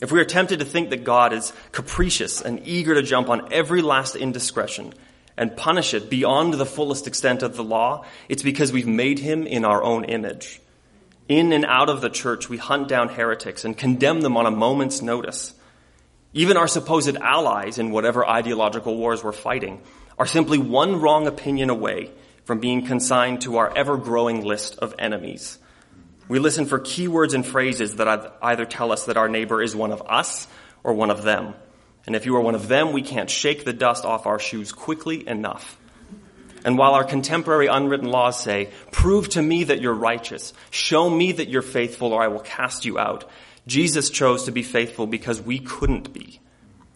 If 0.00 0.10
we 0.10 0.20
are 0.20 0.24
tempted 0.24 0.60
to 0.60 0.64
think 0.64 0.90
that 0.90 1.04
God 1.04 1.32
is 1.32 1.52
capricious 1.72 2.40
and 2.40 2.66
eager 2.66 2.94
to 2.94 3.02
jump 3.02 3.28
on 3.28 3.52
every 3.52 3.82
last 3.82 4.16
indiscretion 4.16 4.94
and 5.36 5.56
punish 5.56 5.94
it 5.94 6.10
beyond 6.10 6.54
the 6.54 6.66
fullest 6.66 7.06
extent 7.06 7.42
of 7.42 7.54
the 7.54 7.64
law, 7.64 8.04
it's 8.28 8.42
because 8.42 8.72
we've 8.72 8.86
made 8.86 9.18
him 9.18 9.46
in 9.46 9.64
our 9.64 9.82
own 9.82 10.04
image. 10.04 10.60
In 11.28 11.52
and 11.52 11.64
out 11.66 11.88
of 11.88 12.00
the 12.00 12.10
church, 12.10 12.48
we 12.48 12.56
hunt 12.56 12.88
down 12.88 13.10
heretics 13.10 13.64
and 13.64 13.76
condemn 13.76 14.22
them 14.22 14.36
on 14.36 14.46
a 14.46 14.50
moment's 14.50 15.02
notice. 15.02 15.54
Even 16.32 16.56
our 16.56 16.68
supposed 16.68 17.16
allies 17.16 17.78
in 17.78 17.90
whatever 17.90 18.26
ideological 18.26 18.96
wars 18.96 19.24
we're 19.24 19.32
fighting 19.32 19.80
are 20.18 20.26
simply 20.26 20.58
one 20.58 21.00
wrong 21.00 21.26
opinion 21.26 21.70
away 21.70 22.10
from 22.44 22.60
being 22.60 22.86
consigned 22.86 23.42
to 23.42 23.56
our 23.56 23.76
ever 23.76 23.96
growing 23.96 24.44
list 24.44 24.78
of 24.78 24.94
enemies. 24.98 25.58
We 26.28 26.38
listen 26.38 26.66
for 26.66 26.78
keywords 26.78 27.34
and 27.34 27.44
phrases 27.44 27.96
that 27.96 28.36
either 28.40 28.64
tell 28.64 28.92
us 28.92 29.06
that 29.06 29.16
our 29.16 29.28
neighbor 29.28 29.60
is 29.60 29.74
one 29.74 29.90
of 29.90 30.02
us 30.06 30.46
or 30.84 30.94
one 30.94 31.10
of 31.10 31.22
them. 31.24 31.54
And 32.06 32.14
if 32.14 32.26
you 32.26 32.36
are 32.36 32.40
one 32.40 32.54
of 32.54 32.68
them, 32.68 32.92
we 32.92 33.02
can't 33.02 33.28
shake 33.28 33.64
the 33.64 33.72
dust 33.72 34.04
off 34.04 34.26
our 34.26 34.38
shoes 34.38 34.72
quickly 34.72 35.26
enough. 35.26 35.76
And 36.64 36.78
while 36.78 36.94
our 36.94 37.04
contemporary 37.04 37.66
unwritten 37.66 38.08
laws 38.08 38.38
say, 38.38 38.68
prove 38.92 39.28
to 39.30 39.42
me 39.42 39.64
that 39.64 39.80
you're 39.80 39.94
righteous, 39.94 40.52
show 40.70 41.10
me 41.10 41.32
that 41.32 41.48
you're 41.48 41.62
faithful 41.62 42.12
or 42.12 42.22
I 42.22 42.28
will 42.28 42.40
cast 42.40 42.84
you 42.84 42.98
out, 42.98 43.28
Jesus 43.66 44.10
chose 44.10 44.44
to 44.44 44.52
be 44.52 44.62
faithful 44.62 45.06
because 45.06 45.40
we 45.40 45.58
couldn't 45.58 46.12
be. 46.12 46.40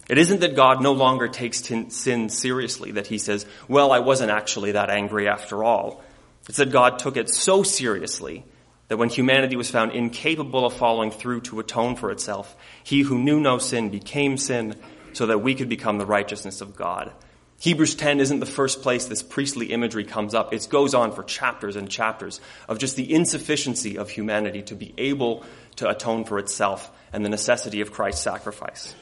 It 0.07 0.17
isn't 0.17 0.41
that 0.41 0.55
God 0.55 0.83
no 0.83 0.91
longer 0.91 1.27
takes 1.27 1.63
sin 1.63 2.29
seriously, 2.29 2.91
that 2.91 3.07
he 3.07 3.17
says, 3.17 3.45
well, 3.67 3.91
I 3.91 3.99
wasn't 3.99 4.31
actually 4.31 4.73
that 4.73 4.89
angry 4.89 5.27
after 5.27 5.63
all. 5.63 6.03
It's 6.47 6.57
that 6.57 6.71
God 6.71 6.99
took 6.99 7.17
it 7.17 7.29
so 7.29 7.63
seriously 7.63 8.45
that 8.87 8.97
when 8.97 9.09
humanity 9.09 9.55
was 9.55 9.71
found 9.71 9.93
incapable 9.93 10.65
of 10.65 10.73
following 10.73 11.09
through 11.09 11.41
to 11.41 11.59
atone 11.59 11.95
for 11.95 12.11
itself, 12.11 12.55
he 12.83 13.01
who 13.01 13.17
knew 13.17 13.39
no 13.39 13.57
sin 13.57 13.89
became 13.89 14.37
sin 14.37 14.75
so 15.13 15.25
that 15.25 15.39
we 15.39 15.55
could 15.55 15.69
become 15.69 15.97
the 15.97 16.05
righteousness 16.05 16.61
of 16.61 16.75
God. 16.75 17.11
Hebrews 17.57 17.95
10 17.95 18.19
isn't 18.19 18.41
the 18.41 18.45
first 18.45 18.83
place 18.83 19.05
this 19.05 19.23
priestly 19.23 19.71
imagery 19.71 20.03
comes 20.03 20.35
up. 20.35 20.53
It 20.53 20.67
goes 20.69 20.93
on 20.93 21.13
for 21.13 21.23
chapters 21.23 21.77
and 21.77 21.89
chapters 21.89 22.41
of 22.67 22.77
just 22.77 22.95
the 22.95 23.11
insufficiency 23.11 23.97
of 23.97 24.09
humanity 24.09 24.61
to 24.63 24.75
be 24.75 24.93
able 24.99 25.45
to 25.77 25.89
atone 25.89 26.25
for 26.25 26.39
itself 26.39 26.91
and 27.11 27.23
the 27.23 27.29
necessity 27.29 27.81
of 27.81 27.91
Christ's 27.91 28.23
sacrifice. 28.23 28.95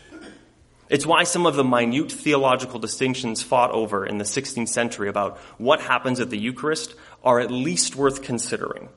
It's 0.89 1.05
why 1.05 1.23
some 1.23 1.45
of 1.45 1.55
the 1.55 1.63
minute 1.63 2.11
theological 2.11 2.79
distinctions 2.79 3.41
fought 3.41 3.71
over 3.71 4.05
in 4.05 4.17
the 4.17 4.23
16th 4.23 4.69
century 4.69 5.09
about 5.09 5.37
what 5.57 5.81
happens 5.81 6.19
at 6.19 6.29
the 6.29 6.37
Eucharist 6.37 6.93
are 7.23 7.39
at 7.39 7.49
least 7.49 7.95
worth 7.95 8.21
considering. 8.21 8.89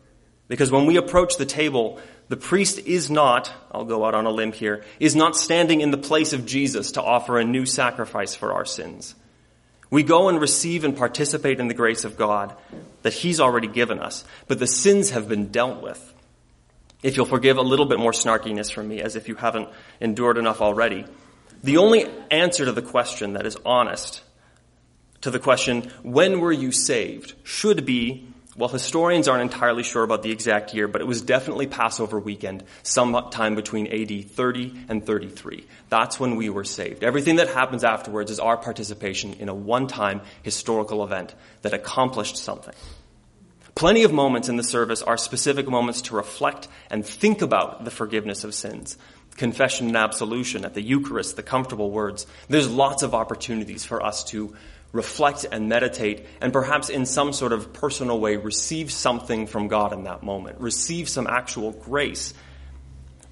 Because 0.48 0.70
when 0.70 0.86
we 0.86 0.96
approach 0.96 1.36
the 1.36 1.46
table, 1.46 1.98
the 2.28 2.36
priest 2.36 2.80
is 2.80 3.10
not, 3.10 3.52
I'll 3.70 3.84
go 3.84 4.04
out 4.04 4.14
on 4.14 4.26
a 4.26 4.30
limb 4.30 4.52
here, 4.52 4.84
is 5.00 5.16
not 5.16 5.36
standing 5.36 5.80
in 5.80 5.90
the 5.90 5.96
place 5.96 6.32
of 6.32 6.46
Jesus 6.46 6.92
to 6.92 7.02
offer 7.02 7.38
a 7.38 7.44
new 7.44 7.66
sacrifice 7.66 8.34
for 8.34 8.52
our 8.52 8.64
sins. 8.64 9.14
We 9.90 10.02
go 10.02 10.28
and 10.28 10.40
receive 10.40 10.84
and 10.84 10.96
participate 10.96 11.60
in 11.60 11.68
the 11.68 11.74
grace 11.74 12.04
of 12.04 12.16
God 12.16 12.56
that 13.02 13.12
He's 13.12 13.40
already 13.40 13.68
given 13.68 14.00
us, 14.00 14.24
but 14.48 14.58
the 14.58 14.66
sins 14.66 15.10
have 15.10 15.28
been 15.28 15.46
dealt 15.48 15.82
with. 15.82 16.12
If 17.06 17.16
you'll 17.16 17.24
forgive 17.24 17.56
a 17.56 17.62
little 17.62 17.86
bit 17.86 18.00
more 18.00 18.10
snarkiness 18.10 18.72
from 18.72 18.88
me, 18.88 19.00
as 19.00 19.14
if 19.14 19.28
you 19.28 19.36
haven't 19.36 19.68
endured 20.00 20.38
enough 20.38 20.60
already, 20.60 21.04
the 21.62 21.76
only 21.76 22.04
answer 22.32 22.64
to 22.64 22.72
the 22.72 22.82
question 22.82 23.34
that 23.34 23.46
is 23.46 23.56
honest, 23.64 24.22
to 25.20 25.30
the 25.30 25.38
question, 25.38 25.82
when 26.02 26.40
were 26.40 26.50
you 26.50 26.72
saved, 26.72 27.34
should 27.44 27.86
be 27.86 28.26
well, 28.56 28.70
historians 28.70 29.28
aren't 29.28 29.42
entirely 29.42 29.82
sure 29.82 30.02
about 30.02 30.22
the 30.22 30.32
exact 30.32 30.72
year, 30.72 30.88
but 30.88 31.02
it 31.02 31.06
was 31.06 31.20
definitely 31.20 31.66
Passover 31.66 32.18
weekend, 32.18 32.64
sometime 32.82 33.54
between 33.54 33.86
AD 33.86 34.30
30 34.30 34.86
and 34.88 35.04
33. 35.04 35.66
That's 35.90 36.18
when 36.18 36.36
we 36.36 36.48
were 36.48 36.64
saved. 36.64 37.04
Everything 37.04 37.36
that 37.36 37.48
happens 37.48 37.84
afterwards 37.84 38.30
is 38.30 38.40
our 38.40 38.56
participation 38.56 39.34
in 39.34 39.50
a 39.50 39.54
one-time 39.54 40.22
historical 40.42 41.04
event 41.04 41.34
that 41.60 41.74
accomplished 41.74 42.38
something. 42.38 42.74
Plenty 43.76 44.04
of 44.04 44.12
moments 44.12 44.48
in 44.48 44.56
the 44.56 44.62
service 44.62 45.02
are 45.02 45.18
specific 45.18 45.68
moments 45.68 46.00
to 46.02 46.16
reflect 46.16 46.66
and 46.90 47.04
think 47.04 47.42
about 47.42 47.84
the 47.84 47.90
forgiveness 47.90 48.42
of 48.42 48.54
sins. 48.54 48.96
Confession 49.36 49.88
and 49.88 49.96
absolution 49.98 50.64
at 50.64 50.72
the 50.72 50.80
Eucharist, 50.80 51.36
the 51.36 51.42
comfortable 51.42 51.90
words. 51.90 52.26
There's 52.48 52.70
lots 52.70 53.02
of 53.02 53.14
opportunities 53.14 53.84
for 53.84 54.02
us 54.02 54.24
to 54.30 54.56
reflect 54.92 55.44
and 55.52 55.68
meditate, 55.68 56.24
and 56.40 56.54
perhaps 56.54 56.88
in 56.88 57.04
some 57.04 57.34
sort 57.34 57.52
of 57.52 57.74
personal 57.74 58.18
way 58.18 58.36
receive 58.36 58.90
something 58.90 59.46
from 59.46 59.68
God 59.68 59.92
in 59.92 60.04
that 60.04 60.22
moment, 60.22 60.58
receive 60.58 61.06
some 61.06 61.26
actual 61.26 61.72
grace. 61.72 62.32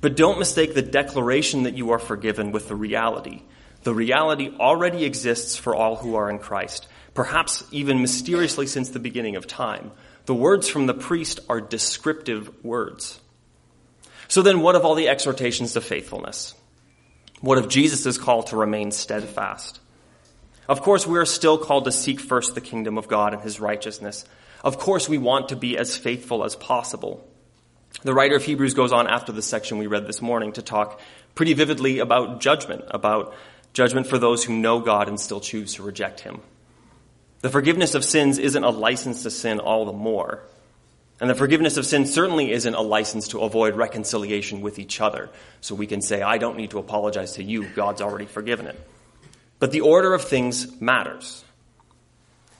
But 0.02 0.14
don't 0.14 0.38
mistake 0.38 0.74
the 0.74 0.82
declaration 0.82 1.62
that 1.62 1.78
you 1.78 1.92
are 1.92 1.98
forgiven 1.98 2.52
with 2.52 2.68
the 2.68 2.76
reality. 2.76 3.40
The 3.84 3.94
reality 3.94 4.50
already 4.60 5.06
exists 5.06 5.56
for 5.56 5.74
all 5.74 5.96
who 5.96 6.16
are 6.16 6.28
in 6.28 6.38
Christ, 6.38 6.86
perhaps 7.14 7.64
even 7.70 8.02
mysteriously 8.02 8.66
since 8.66 8.90
the 8.90 8.98
beginning 8.98 9.36
of 9.36 9.46
time. 9.46 9.90
The 10.26 10.34
words 10.34 10.68
from 10.68 10.86
the 10.86 10.94
priest 10.94 11.40
are 11.48 11.60
descriptive 11.60 12.64
words. 12.64 13.20
So 14.28 14.42
then, 14.42 14.60
what 14.60 14.74
of 14.74 14.84
all 14.84 14.94
the 14.94 15.08
exhortations 15.08 15.74
to 15.74 15.80
faithfulness? 15.80 16.54
What 17.40 17.58
of 17.58 17.68
Jesus' 17.68 18.16
call 18.16 18.42
to 18.44 18.56
remain 18.56 18.90
steadfast? 18.90 19.80
Of 20.66 20.80
course, 20.80 21.06
we 21.06 21.18
are 21.18 21.26
still 21.26 21.58
called 21.58 21.84
to 21.84 21.92
seek 21.92 22.20
first 22.20 22.54
the 22.54 22.62
kingdom 22.62 22.96
of 22.96 23.06
God 23.06 23.34
and 23.34 23.42
his 23.42 23.60
righteousness. 23.60 24.24
Of 24.62 24.78
course, 24.78 25.10
we 25.10 25.18
want 25.18 25.50
to 25.50 25.56
be 25.56 25.76
as 25.76 25.94
faithful 25.94 26.42
as 26.42 26.56
possible. 26.56 27.28
The 28.02 28.14
writer 28.14 28.36
of 28.36 28.44
Hebrews 28.44 28.72
goes 28.72 28.92
on 28.92 29.06
after 29.06 29.30
the 29.30 29.42
section 29.42 29.76
we 29.76 29.86
read 29.86 30.06
this 30.06 30.22
morning 30.22 30.52
to 30.52 30.62
talk 30.62 31.00
pretty 31.34 31.52
vividly 31.52 31.98
about 31.98 32.40
judgment, 32.40 32.84
about 32.88 33.34
judgment 33.74 34.06
for 34.06 34.18
those 34.18 34.42
who 34.42 34.54
know 34.54 34.80
God 34.80 35.08
and 35.08 35.20
still 35.20 35.40
choose 35.40 35.74
to 35.74 35.82
reject 35.82 36.20
him. 36.20 36.40
The 37.44 37.50
forgiveness 37.50 37.94
of 37.94 38.06
sins 38.06 38.38
isn't 38.38 38.64
a 38.64 38.70
license 38.70 39.24
to 39.24 39.30
sin 39.30 39.60
all 39.60 39.84
the 39.84 39.92
more. 39.92 40.40
And 41.20 41.28
the 41.28 41.34
forgiveness 41.34 41.76
of 41.76 41.84
sins 41.84 42.10
certainly 42.10 42.50
isn't 42.50 42.74
a 42.74 42.80
license 42.80 43.28
to 43.28 43.40
avoid 43.40 43.76
reconciliation 43.76 44.62
with 44.62 44.78
each 44.78 44.98
other. 44.98 45.28
So 45.60 45.74
we 45.74 45.86
can 45.86 46.00
say, 46.00 46.22
I 46.22 46.38
don't 46.38 46.56
need 46.56 46.70
to 46.70 46.78
apologize 46.78 47.34
to 47.34 47.42
you. 47.44 47.68
God's 47.68 48.00
already 48.00 48.24
forgiven 48.24 48.66
it. 48.66 48.80
But 49.58 49.72
the 49.72 49.82
order 49.82 50.14
of 50.14 50.24
things 50.24 50.80
matters. 50.80 51.44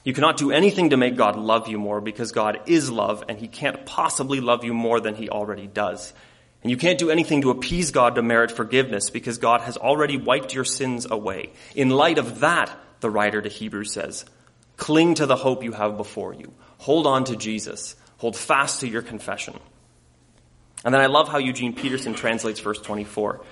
You 0.05 0.13
cannot 0.13 0.37
do 0.37 0.53
anything 0.53 0.91
to 0.91 0.99
make 0.99 1.17
God 1.17 1.37
love 1.37 1.67
you 1.67 1.79
more 1.79 2.03
because 2.03 2.33
God 2.33 2.61
is 2.67 2.91
love 2.91 3.25
and 3.27 3.39
he 3.39 3.49
can't 3.49 3.87
possibly 3.87 4.43
love 4.43 4.65
you 4.65 4.75
more 4.75 5.01
than 5.01 5.15
he 5.15 5.31
already 5.31 5.67
does. 5.67 6.13
And 6.63 6.71
you 6.71 6.77
can't 6.77 6.99
do 6.99 7.11
anything 7.11 7.41
to 7.41 7.51
appease 7.51 7.91
God 7.91 8.17
to 8.17 8.23
merit 8.23 8.53
forgiveness 8.53 9.09
because 9.09 9.39
God 9.39 9.63
has 9.63 9.79
already 9.79 10.19
wiped 10.19 10.55
your 10.55 10.67
sins 10.67 11.07
away. 11.11 11.53
In 11.75 11.89
light 11.89 12.19
of 12.19 12.41
that, 12.41 12.71
the 13.01 13.09
writer 13.09 13.41
to 13.41 13.49
Hebrews 13.49 13.91
says, 13.91 14.27
cling 14.77 15.15
to 15.15 15.27
the 15.27 15.37
hope 15.37 15.63
you 15.63 15.73
have 15.73 15.97
before 15.97 16.35
you. 16.35 16.53
Hold 16.79 17.07
on 17.07 17.25
to 17.25 17.37
Jesus. 17.37 17.97
Hold 18.19 18.37
fast 18.37 18.81
to 18.81 18.89
your 18.89 19.03
confession. 19.03 19.59
And 20.85 20.93
then 20.93 21.01
I 21.01 21.07
love 21.07 21.29
how 21.29 21.39
Eugene 21.39 21.75
Peterson 21.75 22.15
translates 22.15 22.61
verse 22.61 22.81
24. 22.81 23.43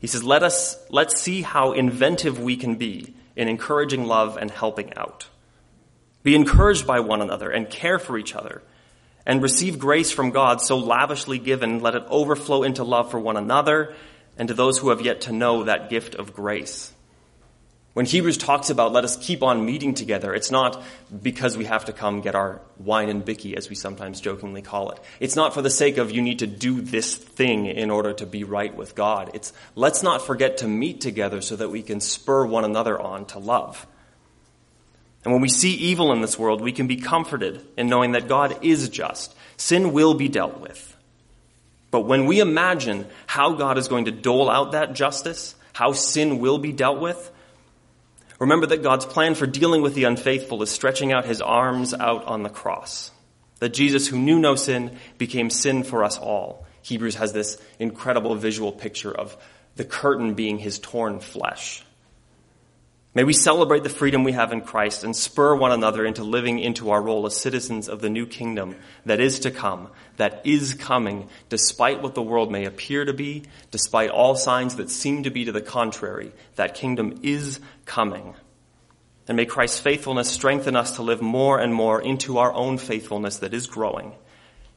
He 0.00 0.06
says, 0.06 0.24
let 0.24 0.42
us, 0.42 0.76
let's 0.90 1.20
see 1.20 1.42
how 1.42 1.72
inventive 1.72 2.40
we 2.40 2.56
can 2.56 2.76
be 2.76 3.14
in 3.36 3.48
encouraging 3.48 4.06
love 4.06 4.36
and 4.36 4.50
helping 4.50 4.94
out. 4.94 5.26
Be 6.22 6.34
encouraged 6.34 6.86
by 6.86 7.00
one 7.00 7.20
another 7.20 7.50
and 7.50 7.68
care 7.68 7.98
for 7.98 8.16
each 8.16 8.34
other 8.34 8.62
and 9.26 9.42
receive 9.42 9.78
grace 9.78 10.10
from 10.10 10.30
God 10.30 10.60
so 10.60 10.78
lavishly 10.78 11.38
given, 11.38 11.80
let 11.80 11.94
it 11.94 12.04
overflow 12.08 12.62
into 12.62 12.84
love 12.84 13.10
for 13.10 13.20
one 13.20 13.36
another 13.36 13.94
and 14.38 14.48
to 14.48 14.54
those 14.54 14.78
who 14.78 14.90
have 14.90 15.02
yet 15.02 15.22
to 15.22 15.32
know 15.32 15.64
that 15.64 15.90
gift 15.90 16.14
of 16.14 16.32
grace. 16.32 16.92
When 17.94 18.06
Hebrews 18.06 18.36
talks 18.36 18.70
about 18.70 18.92
let 18.92 19.04
us 19.04 19.16
keep 19.16 19.42
on 19.42 19.64
meeting 19.64 19.94
together, 19.94 20.32
it's 20.32 20.50
not 20.50 20.82
because 21.22 21.56
we 21.56 21.64
have 21.64 21.86
to 21.86 21.92
come 21.92 22.20
get 22.20 22.34
our 22.34 22.60
wine 22.78 23.08
and 23.08 23.24
bicky, 23.24 23.56
as 23.56 23.68
we 23.68 23.74
sometimes 23.74 24.20
jokingly 24.20 24.62
call 24.62 24.90
it. 24.90 25.00
It's 25.18 25.34
not 25.34 25.52
for 25.52 25.62
the 25.62 25.70
sake 25.70 25.98
of 25.98 26.10
you 26.10 26.22
need 26.22 26.40
to 26.40 26.46
do 26.46 26.80
this 26.80 27.16
thing 27.16 27.66
in 27.66 27.90
order 27.90 28.12
to 28.12 28.26
be 28.26 28.44
right 28.44 28.74
with 28.74 28.94
God. 28.94 29.30
It's 29.34 29.52
let's 29.74 30.02
not 30.02 30.22
forget 30.22 30.58
to 30.58 30.68
meet 30.68 31.00
together 31.00 31.40
so 31.40 31.56
that 31.56 31.70
we 31.70 31.82
can 31.82 32.00
spur 32.00 32.46
one 32.46 32.64
another 32.64 33.00
on 33.00 33.24
to 33.26 33.38
love. 33.38 33.86
And 35.24 35.32
when 35.32 35.42
we 35.42 35.48
see 35.48 35.74
evil 35.74 36.12
in 36.12 36.20
this 36.20 36.38
world, 36.38 36.60
we 36.60 36.72
can 36.72 36.86
be 36.86 36.96
comforted 36.96 37.66
in 37.76 37.88
knowing 37.88 38.12
that 38.12 38.28
God 38.28 38.64
is 38.64 38.88
just. 38.88 39.34
Sin 39.56 39.92
will 39.92 40.14
be 40.14 40.28
dealt 40.28 40.60
with. 40.60 40.96
But 41.90 42.02
when 42.02 42.26
we 42.26 42.40
imagine 42.40 43.06
how 43.26 43.54
God 43.54 43.78
is 43.78 43.88
going 43.88 44.04
to 44.04 44.12
dole 44.12 44.48
out 44.48 44.72
that 44.72 44.92
justice, 44.92 45.54
how 45.72 45.92
sin 45.92 46.38
will 46.38 46.58
be 46.58 46.72
dealt 46.72 47.00
with, 47.00 47.30
Remember 48.38 48.66
that 48.66 48.82
God's 48.82 49.04
plan 49.04 49.34
for 49.34 49.46
dealing 49.46 49.82
with 49.82 49.94
the 49.94 50.04
unfaithful 50.04 50.62
is 50.62 50.70
stretching 50.70 51.12
out 51.12 51.24
his 51.24 51.40
arms 51.40 51.92
out 51.92 52.24
on 52.24 52.42
the 52.42 52.48
cross. 52.48 53.10
That 53.58 53.74
Jesus, 53.74 54.06
who 54.06 54.18
knew 54.18 54.38
no 54.38 54.54
sin, 54.54 54.96
became 55.18 55.50
sin 55.50 55.82
for 55.82 56.04
us 56.04 56.16
all. 56.18 56.64
Hebrews 56.82 57.16
has 57.16 57.32
this 57.32 57.60
incredible 57.78 58.36
visual 58.36 58.70
picture 58.70 59.12
of 59.12 59.36
the 59.74 59.84
curtain 59.84 60.34
being 60.34 60.58
his 60.58 60.78
torn 60.78 61.18
flesh. 61.20 61.82
May 63.14 63.24
we 63.24 63.32
celebrate 63.32 63.82
the 63.82 63.88
freedom 63.88 64.22
we 64.22 64.32
have 64.32 64.52
in 64.52 64.60
Christ 64.60 65.02
and 65.02 65.16
spur 65.16 65.56
one 65.56 65.72
another 65.72 66.04
into 66.04 66.22
living 66.22 66.58
into 66.58 66.90
our 66.90 67.02
role 67.02 67.26
as 67.26 67.36
citizens 67.36 67.88
of 67.88 68.00
the 68.00 68.10
new 68.10 68.26
kingdom 68.26 68.76
that 69.06 69.18
is 69.18 69.40
to 69.40 69.50
come, 69.50 69.88
that 70.18 70.42
is 70.44 70.74
coming, 70.74 71.28
despite 71.48 72.02
what 72.02 72.14
the 72.14 72.22
world 72.22 72.52
may 72.52 72.64
appear 72.64 73.04
to 73.04 73.14
be, 73.14 73.44
despite 73.70 74.10
all 74.10 74.36
signs 74.36 74.76
that 74.76 74.90
seem 74.90 75.22
to 75.22 75.30
be 75.30 75.46
to 75.46 75.52
the 75.52 75.62
contrary. 75.62 76.32
That 76.56 76.74
kingdom 76.74 77.20
is 77.22 77.60
coming. 77.86 78.34
And 79.26 79.36
may 79.36 79.46
Christ's 79.46 79.80
faithfulness 79.80 80.30
strengthen 80.30 80.76
us 80.76 80.96
to 80.96 81.02
live 81.02 81.22
more 81.22 81.58
and 81.58 81.74
more 81.74 82.00
into 82.00 82.38
our 82.38 82.52
own 82.52 82.78
faithfulness 82.78 83.38
that 83.38 83.54
is 83.54 83.66
growing, 83.66 84.14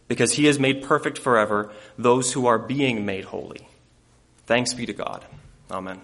because 0.08 0.34
he 0.34 0.46
has 0.46 0.58
made 0.58 0.84
perfect 0.84 1.18
forever 1.18 1.72
those 1.98 2.34
who 2.34 2.48
are 2.48 2.60
being 2.60 3.06
made 3.06 3.26
holy. 3.26 3.68
Thanks 4.46 4.74
be 4.74 4.86
to 4.86 4.94
God. 4.94 5.24
Amen. 5.70 6.02